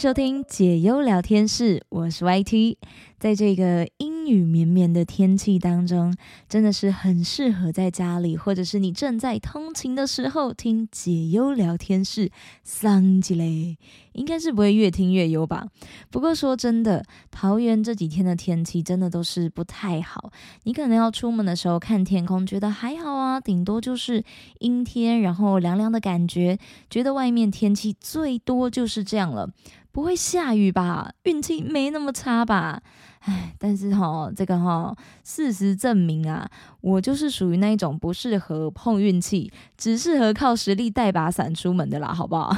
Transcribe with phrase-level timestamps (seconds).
[0.00, 2.78] 收听解忧聊天室，我是 YT。
[3.18, 6.16] 在这个阴雨绵绵的天气当中，
[6.48, 12.30] 真的是很适合在家里，或者是你正在通勤的时候听解忧聊天室。
[12.64, 13.76] 桑吉嘞，
[14.12, 15.66] 应该是不会越听越忧吧？
[16.10, 20.32] 不过说真的，桃园这几天的天气真的都是不太好。
[20.62, 24.24] 你可能要出门的时候看天空，觉得还好啊，顶多就是
[24.60, 29.50] 阴天，然后凉凉的感觉，觉得外面天气最多就是这样了。
[29.92, 31.12] 不会下雨吧？
[31.24, 32.82] 运气没那么差吧？
[33.20, 36.48] 唉，但是哈，这个哈，事实证明啊，
[36.80, 42.56] 我就是属于那一种不适合碰运气，只适合靠实力带把伞出门的啦，好不好？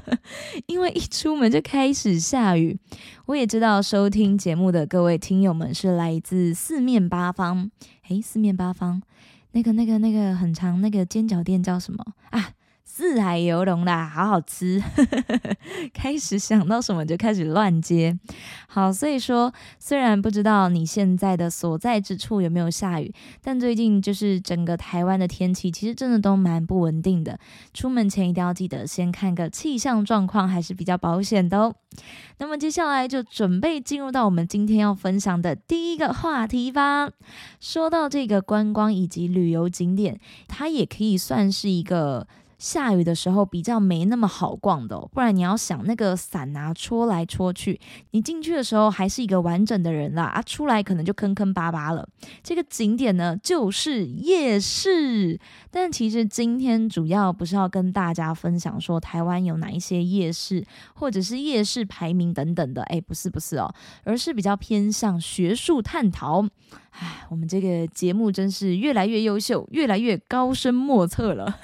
[0.66, 2.78] 因为一出门就开始下雨。
[3.26, 7.70] 我也知道收听节目的各位听友们是来自四面八方。
[8.08, 9.00] 诶，四面八方，
[9.52, 12.50] 那个、那个、那个很长那个尖角店叫什么啊？
[12.96, 14.80] 四海游龙啦，好好吃。
[15.92, 18.16] 开始想到什么就开始乱接。
[18.68, 27.36] 好，所以说虽然不知道你现在的所在之处有没有下雨，但最近就是整个台湾的天气其实真的都蛮不稳定的。
[27.72, 31.74] 出门前一定要记得先看个气象状况，还是比较保险的哦。
[32.38, 37.10] 那么接下来就准备进入到我们今天要分享的第一个话题吧。
[37.58, 42.28] 说到这个观光以及旅游景点，它也可以算是一个。
[42.64, 47.78] 下雨的时候比较没那么好逛的，不然你要想那个伞啊，戳来戳去，
[48.12, 52.08] 你进去的时候还是一个完整的人啦，啊，出来可能就坑坑巴巴了。
[52.42, 55.38] 这个景点呢就是夜市，
[55.70, 63.70] 但其实今天主要不是要跟大家分享说台湾有哪一些夜市，或者是夜市排名等等的，哎，不是不是哦，
[64.04, 66.46] 而是比较偏向学术探讨。
[66.96, 71.58] 唉，我们这个节目真是越来越优秀，越来越高深莫测了。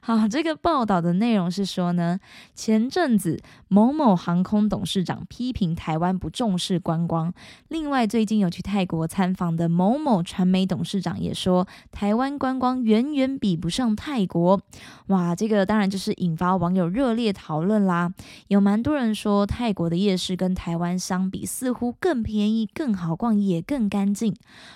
[0.00, 2.18] 好，这个报道的内容是说呢，
[2.54, 7.32] 前阵子某某航空董事长批评台湾不重视观光，
[7.68, 14.60] 另外最近有去泰国参访的某某传媒董事长也说，台湾观光远远比不上泰国。
[15.08, 18.12] 哇，这个当然就是引发网友热烈讨论啦。
[18.48, 24.34] 有蛮多人说，泰国的夜市跟台湾相比，似乎更便宜、更好逛，也更干净。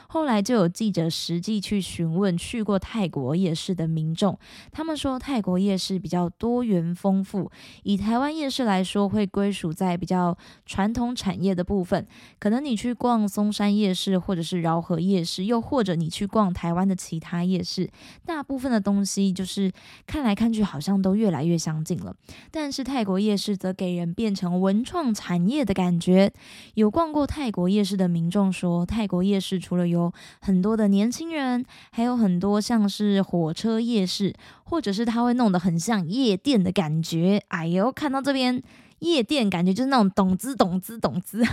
[0.08, 4.38] 后来就有记者实际去询问去过泰国夜市的民众，
[4.70, 7.50] 他们说泰国夜市比较多元丰富，
[7.82, 12.06] 以台湾夜市来说，会归属在比较传统产业的部分。
[12.38, 17.90] 可能你去逛松山夜市，或者是饶河夜市，又或者你去逛台湾的其他夜市，
[18.24, 19.72] 大部分的东西就是
[20.06, 22.14] 看来看去好像都越来越相近了。
[22.52, 26.32] 但是泰国夜市则给人变成文创产业的感觉。
[26.74, 34.32] 有逛过泰国夜市的民众说，泰国夜市除了有很多的年轻人，还有很多像是火车夜市，
[34.72, 37.44] 或者是他会弄得很像夜店的感觉。
[37.48, 38.62] 哎呦，看到这边。
[39.02, 41.44] 夜店感觉就是那种懂滋懂滋懂滋，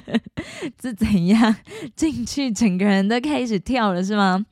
[0.80, 1.54] 是怎样
[1.94, 4.44] 进去整个人都开始跳了是吗？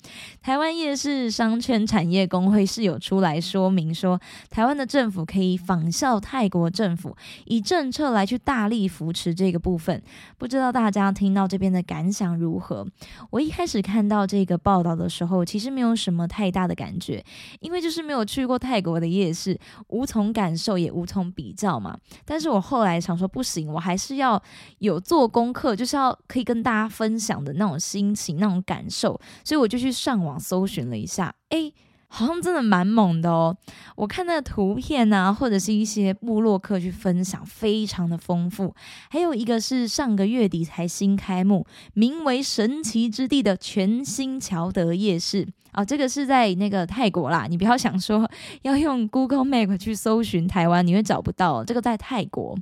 [0.42, 4.20] 台湾夜市商圈产业工会是有出来说明说，
[4.50, 7.16] 台湾的政府可以仿效泰国政府，
[7.46, 10.02] 以政策来去大力扶持这个部分。
[10.36, 12.86] 不知道大家听到这边的感想如何？
[13.30, 17.24] 我一开始看到这个报道的时候，其实没有什么太大的感觉，
[17.60, 19.58] 因为就是没有去过泰国的夜市，
[19.88, 21.96] 无从感受也无从比较嘛。
[22.26, 24.42] 但是我后来想说，不行，我还是要
[24.80, 31.72] 有做功课，就是要可以跟大家分享的那种心情、那种感受，所以我就去上网搜寻了一下，哎。
[32.08, 33.56] 好像真的蛮猛的哦！
[33.96, 38.74] 我看那个图片啊，或者是一些部落客去分享，非常的丰富。
[39.10, 47.46] 还有一个是上个月底才新开幕，名为“神奇之地”的全新乔德夜市啊，这个是在那个泰国啦。
[47.48, 48.30] 你不要想说
[48.62, 51.64] 要用 Google Map 去搜寻台湾，你会找不到。
[51.64, 52.56] 这个在泰国。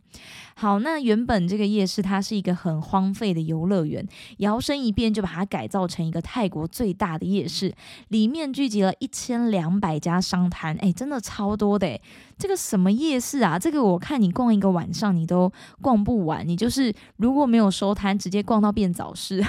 [0.56, 4.06] 好，那原本这个夜市它是一个很荒废的游乐园，
[4.38, 7.74] 摇身一变就把它改造成一个泰国最大的夜市，
[8.08, 12.00] 里面聚集了一千两百家商摊，哎，真的超多的。
[12.36, 13.56] 这个什么夜市啊？
[13.56, 19.44] 这个我看你逛一个晚上你都逛不完，你就是如果没有收摊，直接逛到变早市。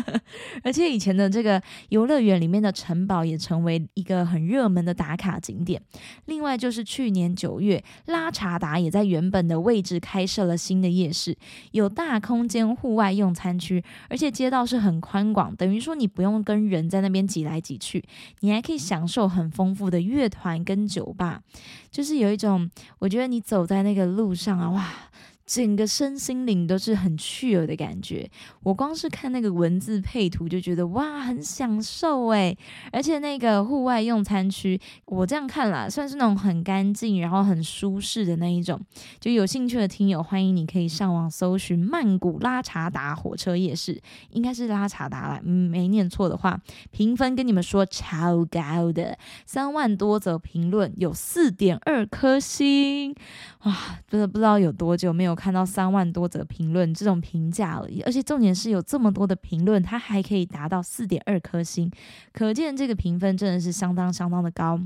[0.64, 5.80] 而且以前的这个游乐园里面的城堡也成为一个很热门的打卡景点。
[6.24, 11.36] 另外就是去年九月，拉查达也在原本的位置开设了新的夜市，
[11.72, 18.02] 有大空间户外用餐区，而且街道是很宽广，等于说你不用跟人在那边挤来挤去，
[18.40, 21.42] 你还可以享受很丰富的乐团跟酒吧，
[21.90, 22.12] 就是。
[22.22, 24.86] 有一种，我觉得你走在那个路上啊，哇，
[25.46, 28.30] 整个身心灵都是很趣味的感觉。
[28.62, 32.56] 我光是看那个文字配图就觉得哇，很享受诶。
[32.92, 38.80] 而且那个户外用餐区，我这样看啦，算是那种很干净，然后很舒适的那一种。
[39.20, 44.00] 就有兴趣的听友，欢迎你可以上网搜寻曼谷拉查达火车夜市，
[44.30, 46.60] 应该是拉查达啦，嗯没念错的话，
[46.90, 53.14] 评分跟你们说超高的，三万多则评论，有四点二颗星，
[53.64, 61.90] 哇，真的不知道有多久没有看到三万多则评论这种评价而已，而且重点是有这么多的评论，它还可以达到四点二颗星，
[62.32, 64.80] 可见这个评分真的是相当相当的高。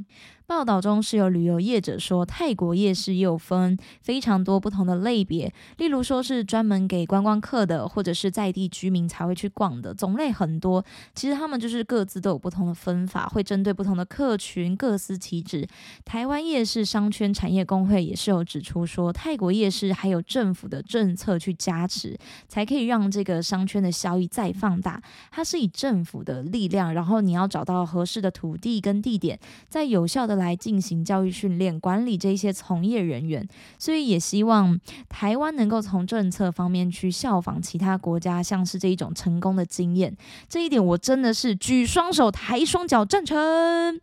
[0.47, 10.85] 报道中是有旅游业者说，泰国夜市又分非常多不同的类别，例如说是专门给观光客的，或者是在地居民才会去逛的，种类很多。
[11.17, 15.67] 其实他们就是各自都有不同的分法，会针对不同的客群各司其职。
[16.05, 22.17] 台湾夜市商圈产业工会也是有指出说，泰国夜市还有政府的政策去加持，
[22.47, 25.03] 才可以让这个商圈的效益再放大。
[25.33, 29.37] 它是以政府的力量，然后你要找到合适的土地跟地点，
[29.69, 30.36] 在有效的。
[30.37, 33.47] 来进行教育训练、管理这些从业人员，
[33.79, 34.79] 所以也希望
[35.09, 40.17] 台湾能够从政策方面去效仿其他国家，像是这一种成功的经验。
[40.49, 44.00] 这一点我真的是举双手、抬双脚赞成。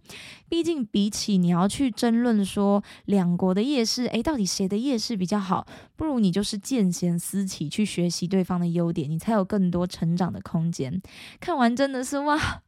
[0.50, 5.66] 毕竟，比起你要去争论说两国的夜市，诶，到底谁的夜市比较好，
[5.96, 11.02] 不如你就是见贤思齐，去学习对方的优点，你才有更多成长的空间。
[11.40, 12.62] 看完真的是哇，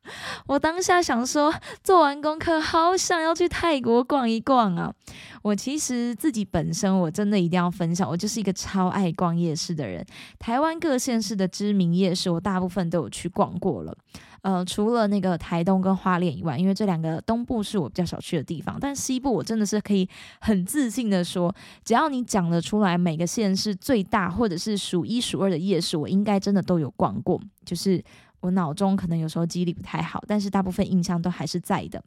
[0.47, 1.53] 我当下想说，
[1.83, 4.93] 做完功课，好想要去泰国逛一逛啊！
[5.41, 10.05] 我其实自己本身，我真的一定要分享，我就是一个超爱逛夜市的人。
[10.37, 13.97] 台湾各县市的知名夜市，我大部分都有去逛过了。
[14.41, 20.05] 呃，除了那个台东跟花莲以外，因为这两个东部是我比较少去的地方，但西部我真的是可以
[20.41, 21.55] 很自信的说，
[21.85, 28.03] 只要你讲得出来每个县市最大或者是数一数二的夜市，我应该真的都有逛过，就是。
[28.45, 31.99] 我脑中可能有时候记忆力不太好，但是大部分印象都还是在的。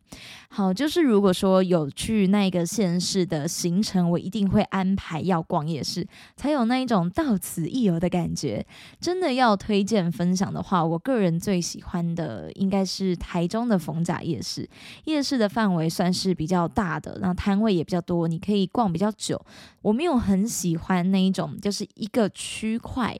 [0.49, 6.07] 好，就是如果说有去那个县市的行程，我一定会安排要逛夜市，
[6.37, 8.65] 才有那一种到此一游的感觉。
[9.01, 14.69] 真的要推荐分享的话，我个人最喜欢的应该是台中的逢甲夜市。
[15.07, 19.45] 夜市的范围算是比较大的，然后摊位也比较多，你可以逛比较久。
[19.83, 23.19] 我没有很喜欢那一种，就是一个区块。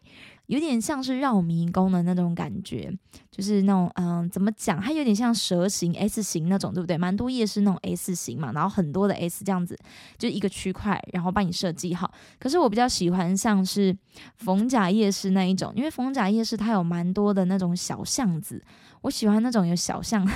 [0.49, 2.91] 有点像是绕迷宫的那种感觉，
[3.31, 4.81] 就是那种嗯，怎么讲？
[4.81, 6.97] 它有点像蛇形 S 形那种，对不对？
[6.97, 9.79] 蛮多夜市那种 S 型嘛，然后很多的 S 这样子，
[10.17, 12.11] 就一个区块，然后帮你设计好。
[12.39, 13.95] 可是我比较喜欢像是
[14.37, 18.65] 逢甲夜市那一种，因为逢甲夜市它有蛮多的那种小巷子。
[19.03, 20.27] 我喜欢那种有小巷，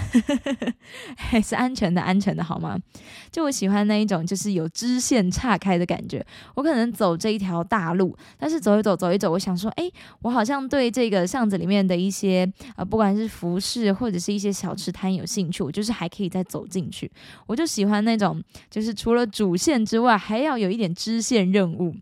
[1.16, 2.78] 还是安全的，安全的好吗？
[3.30, 6.24] 就我喜欢那一种，就是有支线岔开的感觉。
[6.54, 9.90] 我可能走这一条大路，但是走一走，走一走，我想说，哎，
[10.22, 17.10] 我好像对这个巷子里面的一些呃，不管是服饰或者是一些小吃摊有兴趣，我就是还可以再走进去。
[17.46, 21.94] 我就喜欢那种，就是除了主线之外，还要有一点支线任务。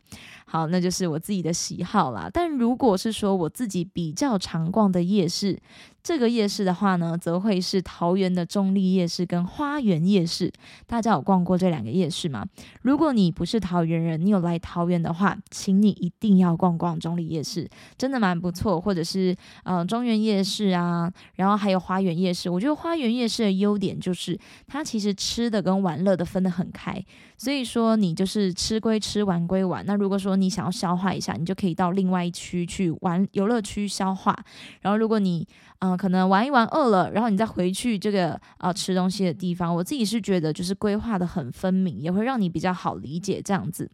[0.53, 2.29] 好，那就是我自己的喜好啦。
[2.33, 5.57] 但如果是说我自己比较常逛的夜市，
[6.03, 10.53] 这个夜市的话呢，则会是桃园的中立夜市跟花园夜市。
[10.89, 12.45] 大家有逛过这两个夜市吗？
[12.83, 18.81] 如果你不是桃园人，你有来桃园的话，请你一定要逛逛中立夜市，真的蛮不错。
[18.81, 22.51] 或者是呃中原夜市啊，然后还有花园夜市。
[22.51, 27.01] 我觉得花园夜市的优点就是它其实吃的跟玩乐的分得很开，
[27.41, 29.83] 所以说你就是吃归吃，玩归玩。
[29.87, 34.37] 那如果说你想要消化一下，你就可以到另外一区去玩游乐区消化。
[34.83, 35.49] 然后如果你
[35.81, 43.91] 嗯，可能玩一玩饿了，然后你再回去这个啊吃东西的地方，我自己是觉得就是规划的很分明，也会让你比较好理解这样子。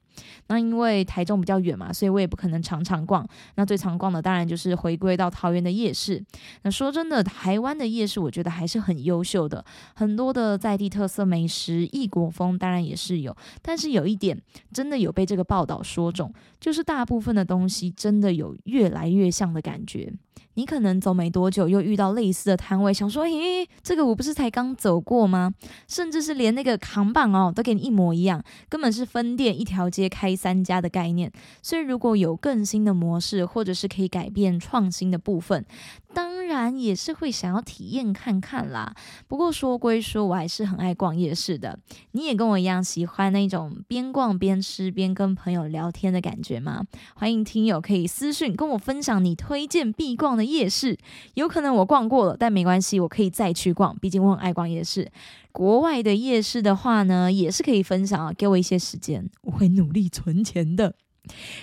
[0.49, 3.25] 那因为台中比较远嘛，所以我也不可能常常逛。
[3.55, 6.21] 那最常逛的当然就是回归到桃园的夜市。
[6.63, 9.65] 那说真的，台湾的夜市我觉得还是很优秀的，
[9.95, 13.37] 很多的在地特色美食，异国风当然也是有。
[13.63, 14.37] 但是有一点
[14.73, 20.13] 真的有被这个报道说中，就是大部分的东西真的有越来越像的感觉。
[20.55, 25.53] 你可能走没多久又遇到类似的摊位，想说，咦，这个我不是才刚走过吗？
[25.87, 30.07] 甚至是连那个扛板哦，都给你一模一样，根本是分店一条街。
[30.09, 35.67] 开三家的概念，所以如果有更新的模式，或者是可以改变创新的部分，
[36.15, 38.95] 当然也是会想要体验看看啦。
[39.29, 41.79] 不过说归说，我还是很爱逛夜市的。
[42.13, 46.85] 你也跟我一样喜欢那种边逛边吃边跟朋友聊天的感觉吗？
[47.15, 50.99] 欢迎听友可以私讯跟我分享你推荐必逛的夜市。
[51.35, 55.11] 有可能我逛过了，但没关系，我可以再去逛，毕竟我很爱逛夜市。
[55.53, 60.95] 国外的夜市的话呢，也是可以分享啊，给我一些时间，我会努力存钱的。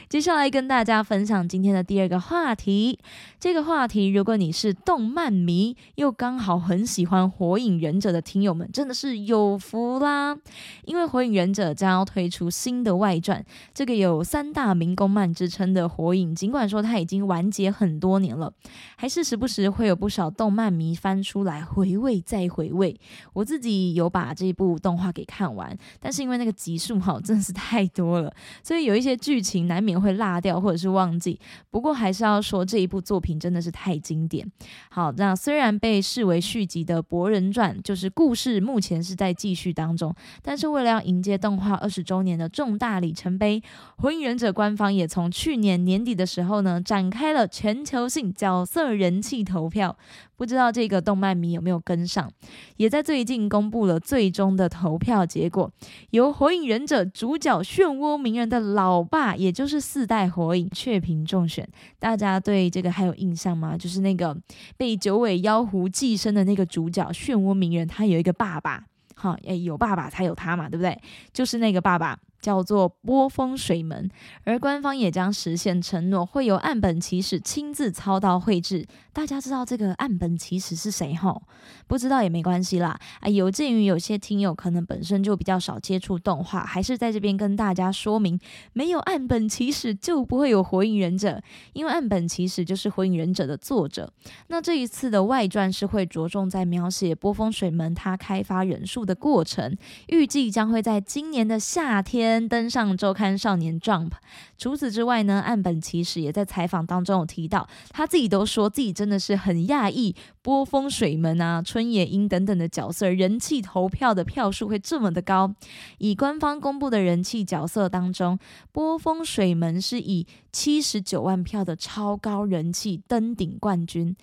[0.10, 3.00] 接下来跟大家分享今天的第二个话题。
[3.40, 10.38] 这个话题，如果你是动漫迷，又刚好很喜欢《火影忍者》的听友们，真的是有福啦！
[10.86, 13.44] 因为《火影忍者》将要推出新的外传，
[13.74, 18.54] 这个有三大民工漫之称的火影，尽管说它已经完结很多年了，
[18.96, 23.00] 还是时不时会有不少动漫迷翻出来回味再回味。
[23.34, 29.53] 我自己有把这部动画给看完，但是因为那个集数哈真的是太多了，所以有一些剧情。
[29.54, 34.52] 情难免会落掉或者是忘记，不过还是要说这一部作品真的是太经典。
[34.90, 43.62] 好，那虽然被视为续集的《博人传》，就是故事目前是在继续当中，但是为了要迎接动画二十周年的重大里程碑，
[44.02, 49.96] 《火影忍者》官方也从去年年底的时候呢，展开了全球性角色人气投票。
[50.36, 52.32] 不知道这个动漫迷有没有跟上？
[52.78, 55.72] 也在最近公布了最终的投票结果，
[56.10, 61.68] 由《火影忍者》主角漩涡鸣人的老爸，也就是四代火影，确评中选。
[62.00, 63.78] 大家对这个还有印象吗？
[63.78, 64.36] 就是那个
[64.76, 68.84] 被九尾妖狐寄生的那个主角漩涡鸣人，他有一个爸爸，
[69.16, 71.00] 哈，诶，有爸爸才有他嘛，对不对？
[71.32, 72.18] 就是那个爸爸。
[72.44, 74.10] 叫做波风水门，
[74.44, 78.86] 而官方也将实现承诺，会由岸本齐史亲自操刀绘制。
[79.14, 81.44] 大家知道这个岸本齐史是谁吼？
[81.88, 83.00] 不知道也没关系啦。
[83.22, 88.38] 啊，有鉴于有些听友可能本身就比较少接触动画，还是在这边跟大家说明，
[88.74, 94.12] 没有岸本齐史就不会有火影忍者，因为岸本齐史就是火影忍者的作者。
[94.48, 102.33] 那这一次的外传是会着重在描写波风水门他开发忍术的过程，预计将会在今年的夏天。
[102.48, 104.12] 登上周刊少年 Jump。
[104.58, 115.54] 除此之外呢，岸本其实也在采访当中有提到，他自己都说自己真的是很讶异，波风水门啊、春野樱等等的角色人气投票的票数会这么的高。
[115.98, 118.38] 以官方公布的人气角色当中，
[118.72, 124.16] 波风水门是以七十九万票的超高人气登顶冠军。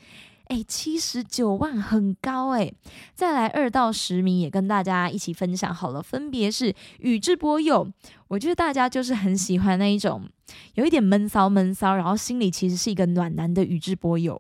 [0.51, 2.73] 哎，七十九万很高哎！
[3.15, 7.89] 再来二到十名也跟大家一起分享好了，分别是宇智波鼬。
[8.27, 10.29] 我觉得大家就是很喜欢那一种
[10.75, 14.39] 有一点闷骚闷骚，然后心里其实是一个暖男的宇智波鼬，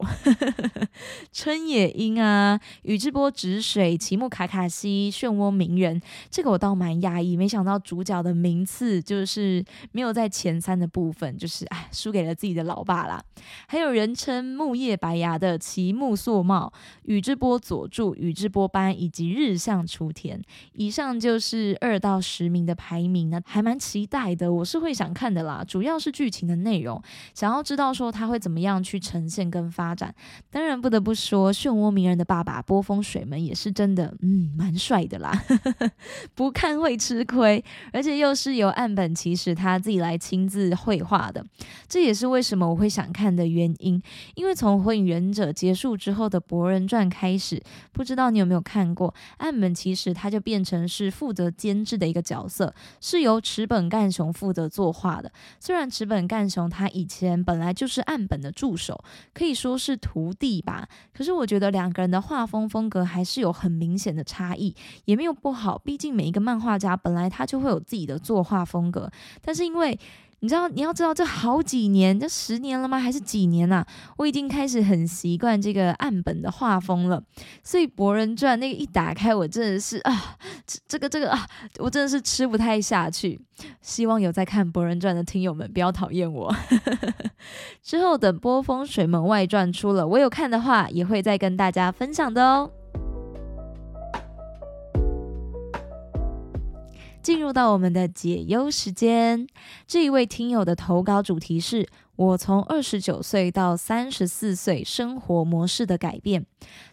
[1.32, 6.00] 春野樱啊，宇智波止水、奇木卡卡西、漩涡鸣人，
[6.30, 13.20] 这个我倒蛮讶异，没想到主角的名次就是没有在前三的部分，就是哎输给了自己的老爸啦。
[13.66, 16.72] 还有人称木叶白牙的奇木朔茂、
[17.06, 20.40] 宇智波佐助、宇智波斑以及日向雏田。
[20.74, 23.80] 以上就是二到十名的排名呢，还蛮。
[23.80, 27.00] 期待的，我是会想看的啦，主要是剧情的内容，
[27.32, 30.12] 想要知道说他会怎么样去呈现跟发展。
[30.50, 35.32] 当然不得不说，漩涡鸣人的爸爸波风水门也是真的，嗯，蛮帅的啦，
[36.34, 41.42] 不看会吃亏，而且又是由岸本齐史他自己来亲自绘画的，
[41.88, 44.02] 这也是为什么我会想看的原因。
[44.34, 53.70] 因为从火影忍者结束之后的博人传开始，不知道你有没有看过，岸本齐史他就变成是负责监制的一个角色，是由池。
[53.70, 55.30] 本干雄负责作画的，
[55.60, 59.02] 虽然池本干雄他以前本来就是岸本的助手，
[59.34, 60.88] 可以说是徒弟吧。
[61.12, 65.76] 可是我觉得两个人的画风风格还是有很明显的差异，也没有不好。
[65.76, 69.10] 毕竟每一个漫画家本来他就会有自己的作画风格，
[69.42, 69.98] 但是因为。
[70.42, 72.98] 你知道，你要知道，这好几年，这十年了吗？
[72.98, 73.84] 还是几年呐？
[74.16, 77.22] 我已经开始很习惯这个岸本的画风了。
[77.62, 80.36] 所以《博人传》那个一打开，我真的是啊，
[80.88, 81.46] 这个这个啊，
[81.78, 83.40] 我真的是吃不太下去。
[83.82, 86.54] 希望有在看《博人传》的听友们不要讨厌我。
[87.84, 92.70] 之后等《波风水门外传》出了，我有看的话，也会再跟大家分享的哦。
[97.22, 99.46] 进入到我们的解忧时间，
[99.86, 101.86] 这一位听友的投稿主题是
[102.20, 106.44] 我从二十九岁到三十四岁生活模式的改变。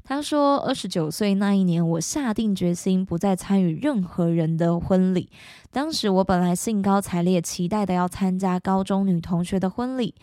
[0.02, 5.30] 他说，二十九岁那一年，我下定决心不再参与任何人的婚礼。
[5.70, 10.16] 当时我本来兴高采烈，期待的要参加高中女同学的婚礼。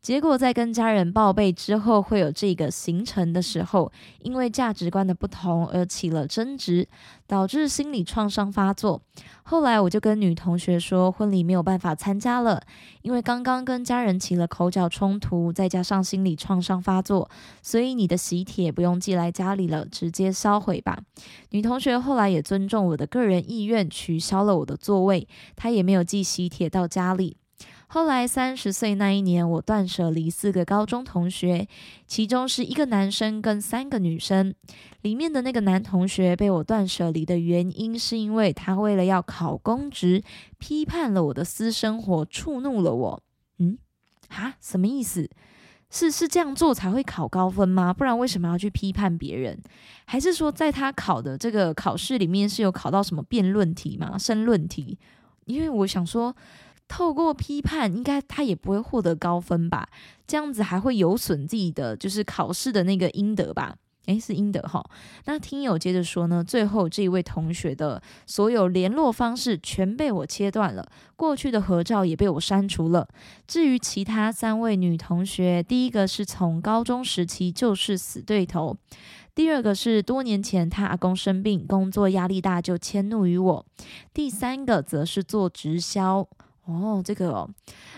[0.00, 3.90] 结果在跟家人报备之后会有这个行程的时候，
[4.20, 6.88] 因为价值观的不同而起了争执，
[7.26, 9.02] 导致心理创伤发作。
[9.42, 12.62] 后来我就跟女同学说，婚礼没有办法参加了，
[13.02, 17.28] 因为刚刚跟家人起了口角冲突，再加上心理创伤发作，
[17.60, 20.98] 所以你的喜帖不用寄来家里了，直接销毁吧。
[21.50, 27.36] 女同学后来也尊重我的个人意愿，取消了我的座位，她也没有寄喜帖到家里。
[27.94, 31.68] 后来三十岁那一年，我断舍离四个高中同学，
[32.06, 34.54] 其中是一个男生跟三个女生。
[35.02, 40.24] 里面的那个男同学被我断舍离的原因，是因为他为了要考公职，
[40.56, 43.22] 批判了我的私生活，触怒了我。
[43.58, 43.76] 嗯，
[44.28, 45.28] 啊，什么意思？
[45.90, 47.92] 是是这样做才会考高分吗？
[47.92, 49.60] 不然为什么要去批判别人？
[50.06, 54.16] 还是说在他考的这个考试里面是有考到什么辩论题吗？
[54.16, 54.98] 申论题？
[55.44, 56.34] 因为我想说，
[56.92, 59.88] 透过批判，应该他也不会获得高分吧？
[60.26, 63.74] 这样子还会有损自己的就是考试的那个应得吧？
[64.04, 64.84] 诶，是应得哈。
[65.24, 73.08] 那听友接着说呢，最后这一位同学的所有联络方式全被我切断了，过去的合照也被我删除了。
[73.48, 78.76] 至于其他三位女同学，第一个是从高中时期就是死对头，
[79.34, 83.64] 第二个是多年前他阿公生病，工作压力大就迁怒于我，
[84.12, 86.28] 第三个则是做直销。
[86.72, 87.48] 哦，这个，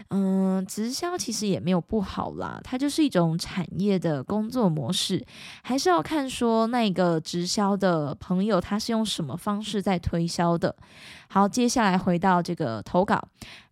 [0.09, 5.25] 嗯，直销其实也没有不好啦，它就是一种产业的工作模式，
[5.63, 10.75] 还是要看说那个直销的朋友他是用什么方式在推销的。
[11.29, 13.21] 好，接下来回到这个投稿，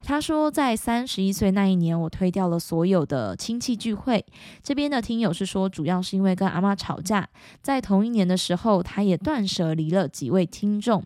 [0.01, 4.25] 他说在三十一岁那一年，我推掉了所有的亲戚聚会。
[4.63, 7.29] 这边的听友是说，主要是因为跟阿妈吵架，
[7.63, 11.05] 在同一年的时候，他也断舍离了几位听众。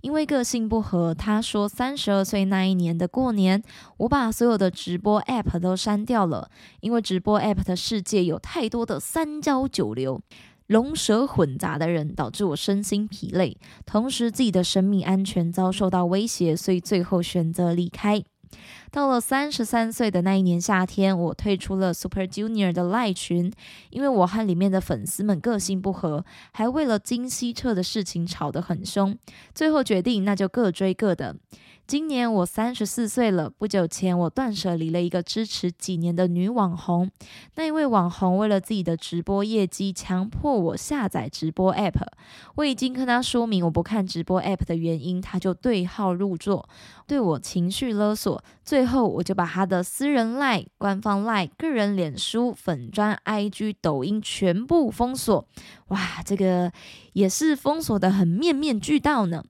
[0.00, 3.62] 因为个性不合，他说三十二岁那一年的过年，
[3.98, 6.50] 我把所有的直播 App 都删掉了。
[6.80, 10.20] 因为直播 App 的世界有太多的三教九流、
[10.66, 18.22] 龙蛇混杂的人，导致我身心疲累，同时自己的生命安全遭受到威胁，所以最后选择离开。
[18.90, 23.52] 到了三十三岁的那一年夏天，我退出了 Super Junior 的 live 群，
[23.90, 29.18] 因为我和里面的粉丝们个性不合，还为了金希澈的事情吵得很凶，
[29.54, 31.36] 最后决定那就各追各的。
[31.86, 33.48] 今年我三十四岁了。
[33.48, 37.08] 不久前，我断舍离了一个支持几年的女网红。
[37.54, 42.04] 那一位网红为了自己的直播业绩，强迫我下载直播 app。
[42.56, 46.68] 我已经跟他说明我不看直播 app 的原因，他就对号入座，
[47.06, 48.42] 对我情绪勒索。
[48.64, 55.46] 最后，我就把他的私人 line、官方 line、个人脸书、粉砖、IG、抖音全部封锁。
[55.88, 56.72] 哇，这个
[57.12, 59.44] 也是封锁的很面面俱到呢。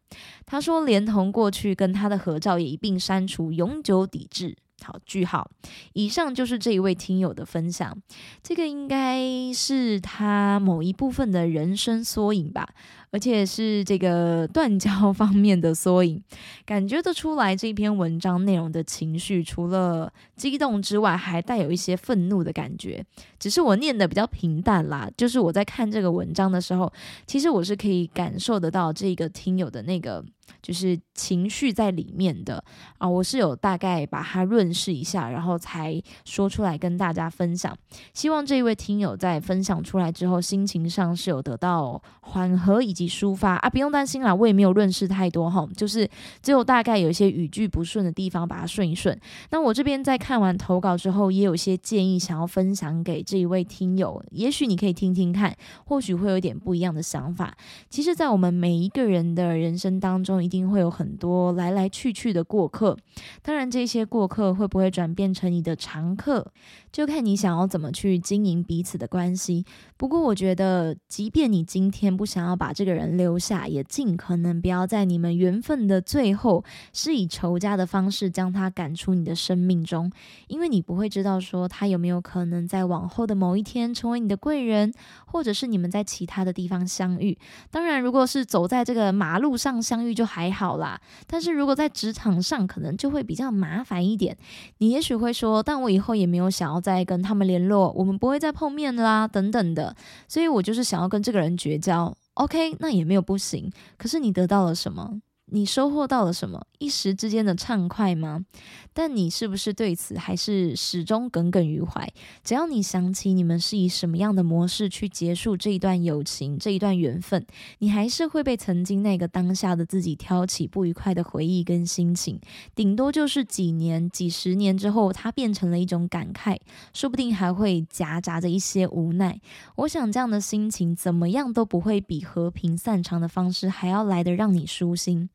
[0.45, 4.57] 他说，连同过去跟他的合照也一并删除，永久抵制。
[4.83, 5.51] 好，句号。
[5.95, 7.97] 以上就是这一位听友的分享，
[8.43, 12.69] 这个应该是他某一部分的人生缩影吧。
[13.13, 16.23] 而且是这个 断交方面的缩影，
[16.67, 23.03] 感觉得出来这篇文章内容的情绪，除了激动之外，还带有一些愤怒的感觉。
[23.39, 26.93] 只是我念的比较平淡啦，就是我在看这个文章的时候，
[27.27, 30.23] 其实我是可以感受得到这个听友的那个
[30.63, 32.63] 就是情绪在里面的
[32.99, 33.09] 啊。
[33.09, 37.77] 我是有大概把它润饰一下，然后才说出来跟大家分享。
[38.13, 43.07] 希望这一位听友在分享出来之后，心情上是有得到缓和以及。
[43.17, 46.07] 抒发啊，不用担心啦，我也没有润饰太多哈，就是
[46.43, 49.19] 只有大概有一些语句不顺的地方，把它顺一顺。
[49.51, 55.57] 那我这边在看完投稿之后，也有一些建议想要分享给这一位听友，也许你可以听听看，
[55.87, 57.57] 或许会有点不一样的想法。
[57.89, 62.97] 其实，在我们每一个人的人生当中，一定会有很多来来去去的过客，
[63.43, 66.53] 当然这些过客会不会转变成你的常客？
[66.97, 69.67] 就看你想要怎么去经营彼此的关系。
[69.99, 80.11] 不过，我觉得，即便你今天不想要把这个人留下，也尽可能不要在你们缘分的最后，是以仇家的方式将他赶出你的生命中，
[80.49, 84.91] 因为你不会知道说他有没有可能在往后的某一天成为你的贵人，
[85.27, 87.37] 或者是你们在其他的地方相遇。
[87.71, 94.35] 当然，如果是走在这个马路上相遇就还好啦，但是如果在职场上，可能就会比较麻烦一点。
[94.79, 96.83] 你也许会说，但我以后也没有想要。
[96.87, 99.97] 再跟他们联络，我们不会再碰面啦，等等的。
[100.29, 103.69] 所以我就是想要跟这个人绝交，OK，那也没有不行。
[103.99, 105.21] 可是你得到了什么？
[105.49, 106.67] 你收获到了什么？
[106.79, 108.45] 一时之间的畅快吗？
[108.93, 112.13] 但你是不是对此还是始终耿耿于怀？
[112.43, 117.47] 只要你想起你们是以什么样的模式去结束这一段友情、这一段缘分，
[117.79, 122.41] 你还是会被曾经那个当下的自己挑起不愉快的回忆跟心情。
[122.75, 126.59] 顶多就是几年、几十年之后，它变成了一种感慨，
[126.93, 129.41] 说不定还会夹杂着一些无奈。
[129.77, 135.29] 我想这样的心情怎么样都不会比和平散场的方式还要来得让你舒心。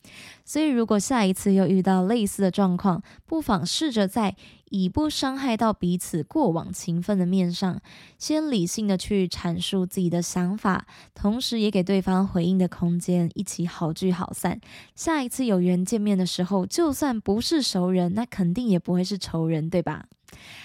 [0.44, 4.36] 所以，如果下一次又遇到类似的状况，不妨试着在
[4.70, 7.82] 以不伤害到彼此过往情分的面上，
[8.18, 14.60] 先理性的去阐述自己的想法，同时也给对方回应的空间，一起好聚好散。
[14.96, 20.06] 下一次有缘见面的时候，就算不是熟人，那肯定也不会是仇人，对吧？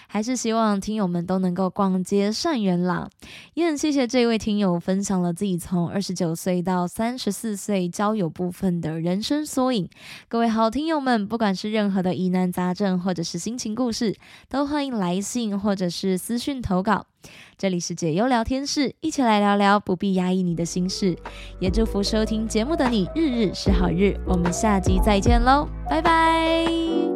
[0.09, 3.09] 还是希望听友们都能够逛街善缘啦。
[3.55, 9.89] 也很谢谢这位听友分享了自己从二十九岁到三十四岁交友部分的人生缩影。
[10.29, 14.17] 各位好听友们，不管是任何的疑难杂症或者是心情故事，
[14.49, 17.07] 都欢迎来信或者是私讯投稿。
[17.59, 21.17] 这里是解忧聊天室，一起来聊聊不必压抑你的心事。
[21.59, 24.17] 也祝福收听节目的你日日是好日。
[24.27, 27.16] 我们下集再见喽，拜拜。